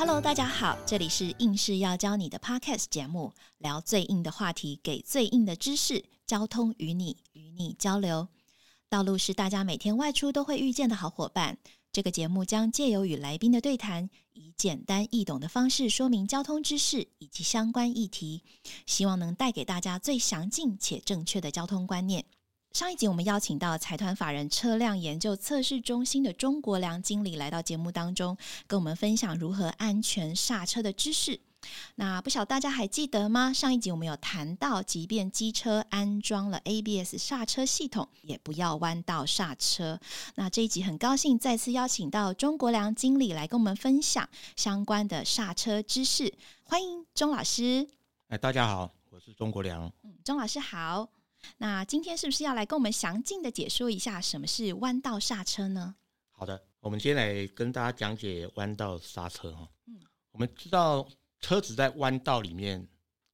[0.00, 8.26] Hello，大家好，这里是硬是要教你的 Podcast 节目，聊最硬的话题，给最硬的知识，交通与你与你交流。
[8.88, 11.58] 道路是大家每天外出都会遇见的好伙伴。
[11.92, 18.42] 这个节目将借由与来宾的对谈，以简单易懂的方式说明交通知识以及相关议题，
[18.86, 22.24] 希望能带给大家最详尽且正确的交通观念。
[22.72, 28.36] 上一集我们邀请到财团法人车辆研究测试中心的钟国良经理来到节目当中，
[28.68, 31.40] 跟我们分享如何安全刹车的知识。
[31.96, 33.52] 那不晓得大家还记得吗？
[33.52, 39.98] 上一集我们有谈到，即便机车安装了 ABS 刹车系统，也不要弯道刹车。
[40.36, 46.32] 那这一集很高兴再次邀请到钟国良经理来跟我们分享相关的刹车知识。
[46.62, 47.88] 欢迎钟老师。
[48.28, 49.92] 哎，大家好，我是钟国良。
[50.04, 51.08] 嗯，钟老师好。
[51.58, 55.94] 那今天是不是要来跟我们详尽的解说一下什么是弯道刹车呢？
[56.30, 59.68] 好的，我们先来跟大家讲解弯道刹车哈。
[59.86, 60.00] 嗯，
[60.32, 61.06] 我们知道
[61.40, 62.88] 车子在弯道里面，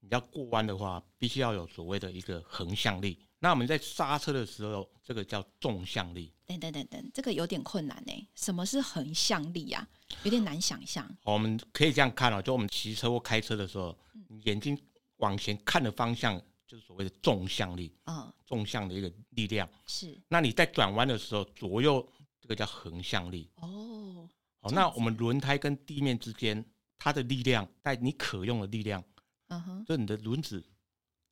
[0.00, 3.24] 你要过弯的话，必须要有所谓的一个横向力。
[3.38, 6.34] 那我们在刹车的时候，这个叫纵向力。
[6.44, 8.28] 等等等等，这个有点困难呢。
[8.34, 9.86] 什么是横向力啊？
[10.24, 11.08] 有点难想象。
[11.22, 13.96] 我们可以这样看哦，就我们骑车或开车的时候，
[14.44, 14.76] 眼睛
[15.18, 16.40] 往前看的方向。
[16.68, 20.20] 就是所谓的纵向力啊，纵向的一个力量是。
[20.28, 22.06] 那你在转弯的时候，左右
[22.38, 24.28] 这个叫横向力哦。
[24.60, 26.62] 好，那我们轮胎跟地面之间，
[26.98, 29.02] 它的力量在你可用的力量，
[29.46, 30.62] 嗯哼，就你的轮子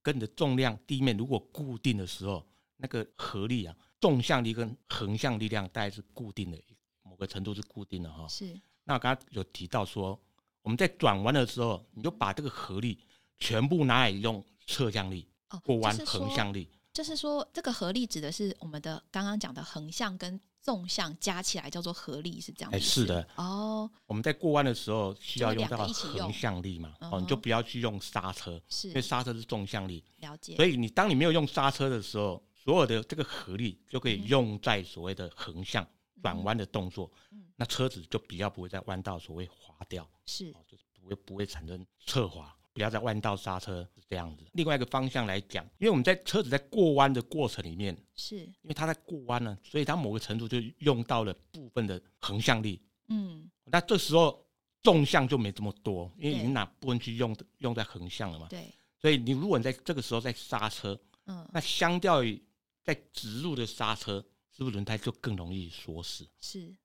[0.01, 2.43] 跟你的重量，地面如果固定的时候，
[2.79, 6.59] 那个合力啊，纵向力跟横向力量大概是固定的，
[7.03, 8.27] 某个程度是固定的哈。
[8.27, 8.59] 是。
[8.85, 10.19] 那我刚刚有提到说，
[10.63, 12.99] 我们在转弯的时候，你就把这个合力
[13.39, 14.43] 全部拿来用。
[14.67, 22.71] 侧向力哦，过弯横向力，就是说这个合力指的是我们的刚刚讲的横向跟纵向加起来叫做合力，是这样。
[22.73, 23.89] 哎，是的哦。
[24.07, 26.97] 我们在过弯的时候需要用到横向力嘛？
[27.01, 30.03] 哦，你就不要去用刹车，是，因为刹车是纵向力。
[30.17, 30.57] 了解。
[30.57, 35.87] 所以你当你没有用刹车的时候，所有的这个合力就可以用在所谓的横向
[36.21, 37.09] 转弯的动作，
[37.55, 42.53] 那车子就比较不会在弯道所谓滑掉，是，就是不会不会产生侧滑。
[42.77, 44.45] 不要在弯道刹车是这样子。
[44.53, 52.79] 另外一个方向来讲，因为我们在车子在过弯的过程里面，是因为它在过弯呢，所以它某个程度就用到了部分的横向力。
[53.09, 54.47] 嗯，那这时候
[54.83, 58.47] 纵向就没这么多，因为你哪部分去用用在横向了嘛。
[58.51, 58.71] 对。
[59.01, 62.39] 所以你如果你在这个时候在刹车，嗯，那相较于
[62.85, 64.23] 在直路的刹车，
[64.53, 66.29] 是不是轮胎就更容易锁死？
[66.41, 66.77] 是。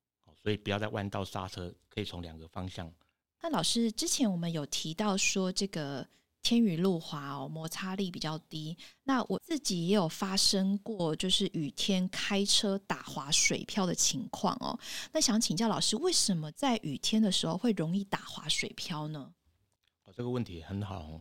[0.41, 2.89] 所以不要在弯道刹车，可以从两个方向。
[3.41, 6.07] 那老师之前我们有提到说，这个
[6.43, 8.77] 天雨路滑哦，摩擦力比较低。
[9.03, 14.79] 那我自己也有发生过，就是雨天开车打滑水漂的情况哦。
[15.11, 19.33] 那想请教老师，为什么在雨天的时候会容易打滑水漂呢？
[20.03, 21.19] 哦，这个问题很好。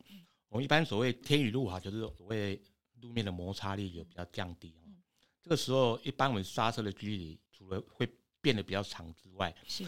[0.49, 2.61] 我们一般所谓天雨路滑，就是所谓
[3.01, 4.93] 路面的摩擦力有比较降低哦。
[5.43, 8.07] 这个时候，一般我们刹车的距离除了会
[8.43, 9.87] 变得比较长之外，是。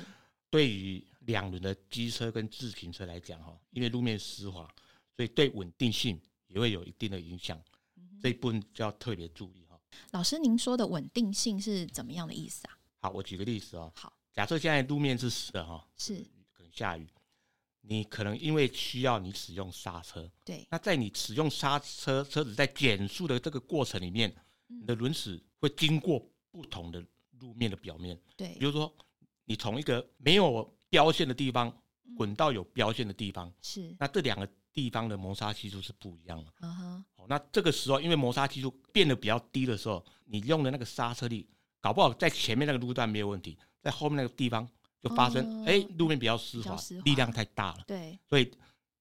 [0.49, 4.69] 对于两轮的机车跟自行车来讲，哈，因为路面湿滑，
[5.17, 7.61] 所以对稳定性也会有一定的影响。
[8.21, 9.81] 这一部分就要特别注意哈。
[10.11, 12.79] 老师，您说的稳定性是怎么样的意思啊？
[12.99, 13.93] 好，我举个例子哦。
[13.95, 17.07] 好，假设现在路面是湿的哈，是可能下雨，
[17.83, 20.67] 你可能因为需要你使用刹车，对。
[20.71, 24.35] 那在你使用刹车，车子在减速的这个过程里面，
[24.67, 27.05] 你的轮子会经过不同的
[27.39, 28.57] 路面的表面，对。
[28.59, 28.93] 比如说。
[29.45, 31.75] 你从一个没有标线的地方
[32.15, 33.97] 滚到有标线的地方，是。
[33.99, 36.53] 那这两个地方的摩擦系数是不一样的。
[37.27, 41.49] 那这个时候因为摩擦系数变得比较低的时候，你用的那个刹车力，
[41.81, 44.69] 搞不好在前面那个路段没有问题，在后面那个地方
[45.01, 46.77] 就发生，哎，路面比较湿滑，
[47.07, 47.85] 力量太大了。
[47.87, 48.53] 对，所以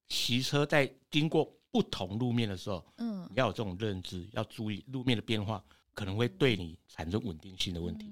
[0.08, 5.61] 骑车在经过不同路面的时候，嗯，要有这种认知，要注意路面的变化
[5.93, 8.05] 可能会对你产生稳定性的问题。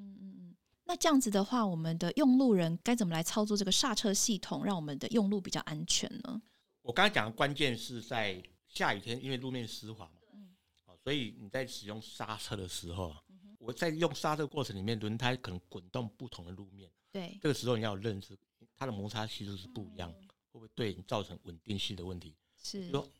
[0.90, 6.42] 那这样子的话，我们的用路人该怎么来操作这个刹车系统，让我们的用路比较安全呢？
[6.82, 10.50] 我刚才讲的关键是在下雨天，因为路面湿滑嘛，嗯，
[11.04, 13.16] 所以你在使用刹车的时候，
[13.60, 18.36] 我在用刹车过程里面，轮胎可能滚动不同的路面，对，这个时候你要有认知，
[18.76, 22.36] 它的摩擦系数是不一样，会不会对你造成稳定性的问题？
[22.58, 23.19] 是说，哎。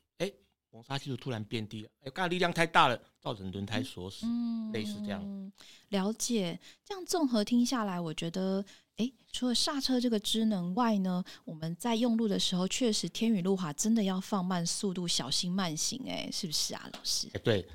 [0.72, 4.26] 摩擦系数突然变低了，哎，刚才力量太大了，造成轮胎锁死，
[4.72, 5.52] 类似这样。
[5.90, 8.64] 了解，这样综合听下来，我觉得，
[8.98, 17.28] 哎，除了刹车这个职能外呢，我们在用路的时候，确实天雨路滑真的要放慢速度，小心慢行，哎，是不是啊，老师？
[17.44, 17.68] 对，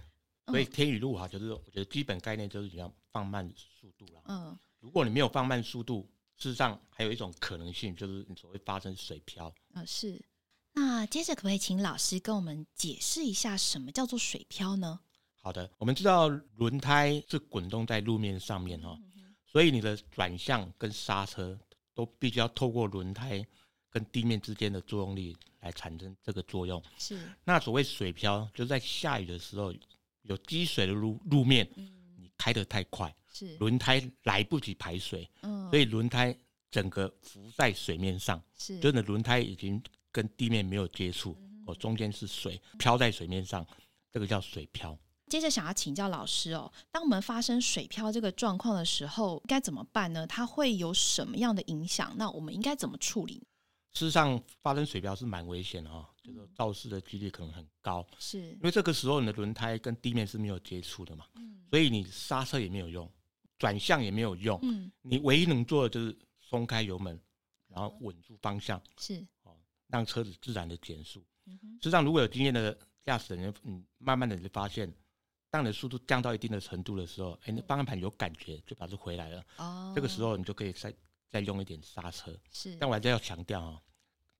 [0.46, 4.22] 所以天雨路滑就是，我觉得基本概念就是你要放慢速度了。
[4.26, 9.52] 嗯，如果你没有放慢速度，事实上还有一种可能性，就是你所谓发生水漂。
[9.72, 10.22] 啊，是。
[10.76, 14.98] 那接着可不可以请老师跟我们解释一下什么叫做水漂呢？
[15.40, 18.98] 好的，我们知道轮胎是滚动在路面上面哈，
[19.46, 21.56] 所以你的转向跟刹车
[21.94, 23.46] 都必须要透过轮胎
[23.88, 26.82] 跟地面之间的作用力来产生这个作用。
[26.98, 27.20] 是。
[27.44, 29.72] 那所谓水漂，就是在下雨的时候
[30.22, 31.68] 有积水的路路面，
[32.16, 36.36] 你开得太快，是轮胎来不及排水，嗯，所以轮胎
[36.68, 39.80] 整个浮在水面上，是，真的轮胎已经。
[40.14, 43.66] 跟地面没有接触，哦，中间是水漂在水面上，
[44.12, 44.96] 这个叫水漂。
[45.26, 50.24] 接着想要请教老师哦，当我们发生水漂这个状况的时候，该怎么办呢？
[50.24, 52.14] 它会有什么样的影响？
[52.16, 53.42] 那我们应该怎么处理？
[53.94, 58.06] 事实上，发生水漂是蛮危险的哈，就是肇事的几率可能很高。
[58.20, 61.24] 是因为这个时候你的轮胎跟地面是没有接触的嘛，
[61.70, 63.10] 所以你刹车也没有用，
[63.58, 67.20] 转向也没有用，嗯，你唯一能做的就是松开油门，
[67.68, 68.80] 然后稳住方向。
[68.98, 69.26] 是。
[69.94, 71.24] 让车子自然的减速。
[71.80, 74.92] 实际上，如果有经验的驾驶人，嗯，慢慢的就发现，
[75.50, 79.44] 当你的速度降到一定的程度的时候，哎，那方向盘有感觉，就把它回来了。
[79.58, 80.92] 哦，这个时候你就可以再
[81.30, 82.36] 再用一点刹车。
[82.50, 83.80] 是，但我还是要强调啊，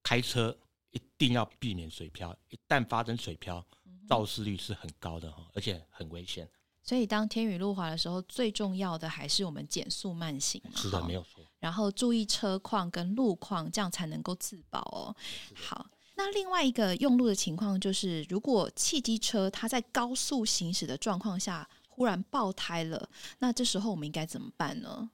[0.03, 0.57] 开车
[0.91, 3.65] 一定要避免水漂，一旦发生水漂，
[4.09, 6.51] 肇事率是很高的哈，而且很危险。
[6.83, 10.73] 所以，当天雨路滑的时候，最重要的还是我们减速慢行嘛。
[10.75, 11.44] 是的，没有错。
[11.65, 15.17] 然后注意车况跟路况，这样才能够自保哦。
[15.55, 23.09] 好，那另外一个用路的情况就是，如果汽机车它在高速行驶的状况下忽然爆胎了，
[23.39, 25.09] 那这时候我们应该怎么办呢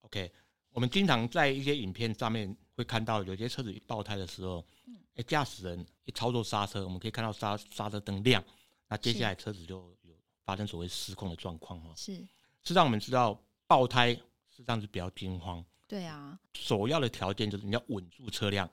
[0.00, 0.32] ？OK，
[0.72, 4.64] 我们经常在一些影片上面会看到，有些车子一爆胎的时候，
[5.14, 8.42] 哎，驾驶人一操作刹车，我们可以看到刹刹车灯亮，
[8.88, 10.12] 那接下来车子就有。
[10.44, 12.22] 发生所谓失控的状况哦，是
[12.62, 14.14] 是让我们知道爆胎
[14.50, 15.64] 实际上是比较惊慌。
[15.86, 18.68] 对啊，首要的条件就是你要稳住车辆，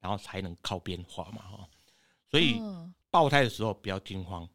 [0.00, 1.68] 然后才能靠边滑嘛哈。
[2.28, 2.60] 所以
[3.10, 4.48] 爆胎的时候不要惊慌。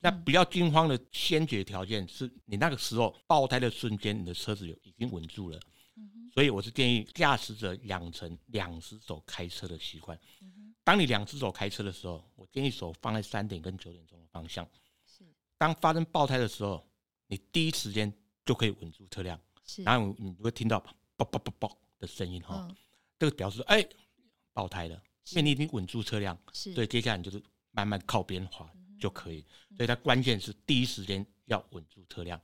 [0.00, 5.60] 那比较惊慌的先决条件是你那个时候爆胎的瞬间，你的车子有已经稳住了。
[6.34, 10.18] 所以我是建议驾驶者养成两只手开车的习惯。
[10.82, 14.68] 当你两只手开车的时候，我建议手放在三点跟九点钟的方向。
[15.56, 16.84] 当发生爆胎的时候，
[17.28, 18.12] 你第一时间
[18.44, 19.38] 就可以稳住车辆，
[19.84, 20.84] 然后你会听到
[21.24, 22.68] “爆爆爆爆”的声音哈，
[23.18, 23.86] 这个表示哎
[24.52, 29.44] 爆胎了，因为你已经稳住车辆，所以接下来你就是慢慢靠边滑就可以。
[29.76, 32.40] 所以它关键是第一时间要稳住车辆。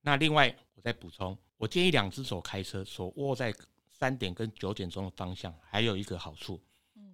[0.00, 3.54] 那另外我再补充，我建议两只手开车，手握在
[3.90, 6.60] 三点跟九点钟的方向，还有一个好处，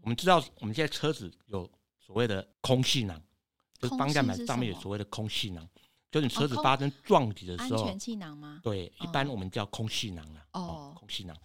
[0.03, 3.23] 我们知道我们现在车子有所谓的空气囊。
[3.79, 5.69] 就是方向盘上面有所谓的空气囊，
[6.17, 8.59] 就是你车子发生撞击的时候，安全气囊吗？
[8.63, 10.47] 对，一般我们叫空气囊啊。
[10.53, 11.37] 哦，空气囊。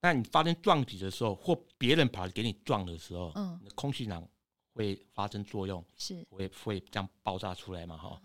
[0.00, 4.26] 那你发生撞击的时候，或别人跑来给你撞的时候，嗯，空气囊
[4.72, 7.98] 会发生作用，是会会这样爆炸出来嘛？
[7.98, 8.18] 哈。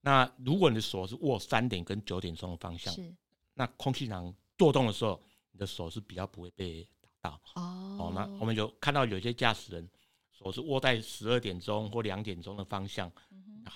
[0.00, 3.14] 那如果你的手是握三点跟九点钟的方向，是，
[3.54, 5.22] 那空气囊做动的时候，
[5.52, 6.84] 你的手是比较不会被
[7.20, 7.40] 打到。
[7.54, 7.96] 哦。
[8.00, 9.88] 哦，那我们有看到有些驾驶人。
[10.32, 13.10] 手是握在十二点钟或两点钟的方向，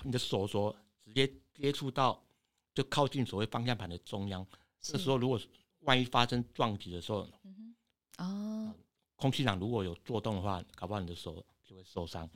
[0.03, 0.71] 你的手镯
[1.03, 2.23] 直接接触到，
[2.73, 4.45] 就靠近所谓方向盘的中央。
[4.79, 5.39] 这时候，如果
[5.79, 7.27] 万一发生撞击的时候，
[8.17, 8.73] 哦，
[9.15, 12.29] 空气囊如果有做动的话，搞不好你的手就会受伤。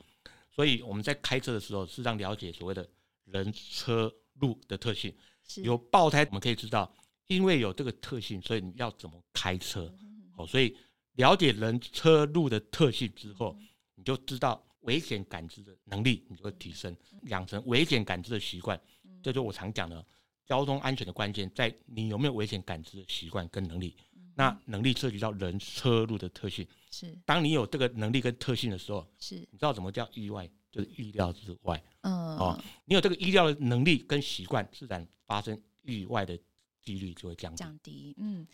[0.50, 2.88] 所以我们在开车的时候，适当了解所谓的
[3.24, 5.14] 人车路的特性。
[5.62, 6.92] 有爆胎，我们可以知道，
[7.26, 9.94] 因为有这个特性，所以你要怎么开车。
[10.36, 10.76] 哦，所以
[11.12, 13.56] 了解人车路的特性之后。
[13.98, 18.80] 你就知道危险感知的能力，你就会提升，养成危险感知的习惯。
[19.22, 20.04] 这就我常讲的，
[20.46, 23.94] 交通安全的关键在你有没有危险感知的习惯跟能力。
[24.34, 26.66] 那能力涉及到人车路的特性。
[26.90, 30.48] 是，当你有这个能力跟特性的时候，是，你知道怎么叫意外？
[30.70, 31.82] 就是意料之外。
[32.02, 36.38] 嗯，哦，你有这个意料的能力跟习惯，自然发生意外的
[36.82, 37.56] 几率就会降低。
[37.56, 38.46] 降低，嗯，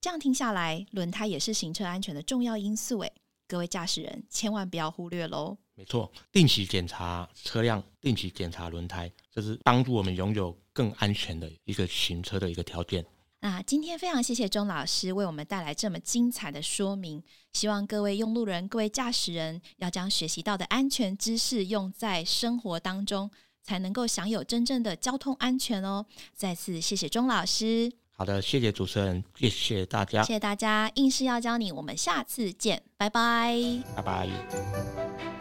[0.00, 3.12] 这样听下来，轮胎也是行车安全的重要因素，诶。
[3.48, 5.56] 各位驾驶人千万不要忽略喽！
[5.76, 13.04] 没错，定期检查车辆，定期检查轮胎，这是帮助我们拥有更安全的一个行车的一个条件。
[13.40, 23.30] 那今天非常谢谢钟老师为我们带来这么精彩的说明，希望各位用路人、各位驾驶人要将学习到的安全知识用在生活当中，
[23.62, 26.06] 才能够享有真正的交通安全哦！
[26.34, 27.92] 再次谢谢钟老师。
[28.10, 33.54] 好的，谢谢主持人，谢谢大家，谢谢大家，硬是要教你，我们下次见，拜拜，
[33.94, 35.35] 拜拜。